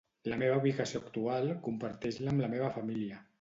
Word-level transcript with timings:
La 0.31 0.37
meva 0.43 0.55
ubicació 0.61 1.01
actual, 1.07 1.51
comparteix-la 1.67 2.35
amb 2.35 2.45
la 2.47 2.51
meva 2.57 2.73
família. 2.81 3.23